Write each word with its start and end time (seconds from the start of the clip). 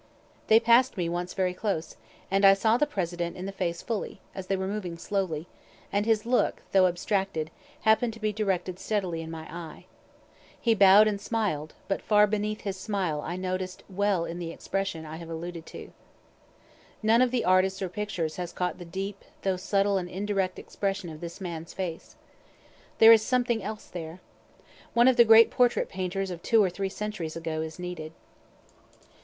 They 0.47 0.59
pass'd 0.59 0.97
me 0.97 1.07
once 1.09 1.35
very 1.35 1.53
close, 1.53 1.95
and 2.31 2.43
I 2.43 2.55
saw 2.55 2.75
the 2.75 2.87
President 2.87 3.37
in 3.37 3.45
the 3.45 3.51
face 3.51 3.83
fully, 3.83 4.19
as 4.33 4.47
they 4.47 4.55
were 4.55 4.65
moving 4.67 4.97
slowly, 4.97 5.45
and 5.93 6.07
his 6.07 6.25
look, 6.25 6.63
though 6.71 6.87
abstracted, 6.87 7.51
happen'd 7.81 8.11
to 8.13 8.19
be 8.19 8.33
directed 8.33 8.79
steadily 8.79 9.21
in 9.21 9.29
my 9.29 9.43
eye. 9.55 9.85
He 10.59 10.73
bow'd 10.73 11.07
and 11.07 11.21
smiled, 11.21 11.75
but 11.87 12.01
far 12.01 12.25
beneath 12.25 12.61
his 12.61 12.77
smile 12.77 13.21
I 13.21 13.35
noticed 13.35 13.83
well 13.91 14.23
the 14.23 14.49
expression 14.51 15.05
I 15.05 15.17
have 15.17 15.29
alluded 15.29 15.67
to. 15.67 15.91
None 17.03 17.21
of 17.21 17.29
the 17.29 17.45
artists 17.45 17.79
or 17.79 17.87
pictures 17.87 18.37
has 18.37 18.51
caught 18.51 18.79
the 18.79 18.85
deep, 18.85 19.23
though 19.43 19.55
subtle 19.55 19.99
and 19.99 20.09
indirect 20.09 20.57
expression 20.57 21.09
of 21.11 21.21
this 21.21 21.39
man's 21.39 21.75
face. 21.75 22.15
There 22.97 23.13
is 23.13 23.21
something 23.21 23.61
else 23.61 23.85
there. 23.85 24.19
One 24.95 25.07
of 25.07 25.17
the 25.17 25.25
great 25.25 25.51
portrait 25.51 25.89
painters 25.89 26.31
of 26.31 26.41
two 26.41 26.63
or 26.63 26.71
three 26.71 26.89
centuries 26.89 27.35
ago 27.35 27.61
is 27.61 27.77
needed. 27.77 28.13